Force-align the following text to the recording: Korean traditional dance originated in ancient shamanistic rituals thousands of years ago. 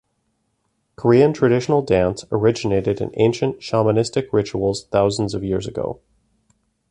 Korean 0.95 1.31
traditional 1.31 1.83
dance 1.83 2.25
originated 2.31 3.01
in 3.01 3.11
ancient 3.17 3.59
shamanistic 3.59 4.29
rituals 4.33 4.87
thousands 4.87 5.35
of 5.35 5.43
years 5.43 5.67
ago. 5.67 5.99